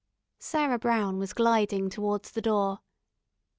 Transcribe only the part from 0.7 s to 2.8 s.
Brown was gliding towards the door.